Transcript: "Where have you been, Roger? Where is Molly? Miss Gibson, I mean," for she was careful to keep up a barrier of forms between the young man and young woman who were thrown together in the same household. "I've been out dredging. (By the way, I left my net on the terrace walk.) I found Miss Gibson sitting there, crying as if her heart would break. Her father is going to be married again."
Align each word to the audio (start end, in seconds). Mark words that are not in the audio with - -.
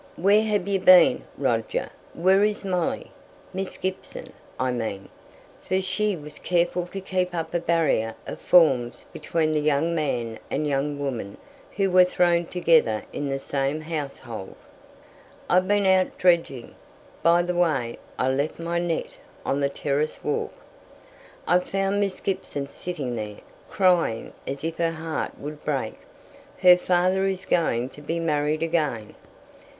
"Where 0.15 0.41
have 0.45 0.67
you 0.67 0.79
been, 0.79 1.25
Roger? 1.37 1.89
Where 2.15 2.43
is 2.43 2.65
Molly? 2.65 3.11
Miss 3.53 3.77
Gibson, 3.77 4.33
I 4.59 4.71
mean," 4.71 5.09
for 5.61 5.79
she 5.79 6.17
was 6.17 6.39
careful 6.39 6.87
to 6.87 6.99
keep 7.01 7.35
up 7.35 7.53
a 7.53 7.59
barrier 7.59 8.15
of 8.25 8.41
forms 8.41 9.05
between 9.13 9.51
the 9.51 9.59
young 9.59 9.93
man 9.93 10.39
and 10.49 10.65
young 10.65 10.97
woman 10.97 11.37
who 11.75 11.91
were 11.91 12.03
thrown 12.03 12.47
together 12.47 13.03
in 13.13 13.29
the 13.29 13.37
same 13.37 13.81
household. 13.81 14.55
"I've 15.47 15.67
been 15.67 15.85
out 15.85 16.17
dredging. 16.17 16.73
(By 17.21 17.43
the 17.43 17.53
way, 17.53 17.99
I 18.17 18.29
left 18.29 18.57
my 18.59 18.79
net 18.79 19.19
on 19.45 19.59
the 19.59 19.69
terrace 19.69 20.23
walk.) 20.23 20.51
I 21.47 21.59
found 21.59 21.99
Miss 21.99 22.19
Gibson 22.19 22.69
sitting 22.69 23.15
there, 23.15 23.41
crying 23.69 24.33
as 24.47 24.63
if 24.63 24.77
her 24.77 24.93
heart 24.93 25.37
would 25.37 25.63
break. 25.63 25.99
Her 26.61 26.75
father 26.75 27.25
is 27.27 27.45
going 27.45 27.89
to 27.89 28.01
be 28.01 28.19
married 28.19 28.63
again." 28.63 29.13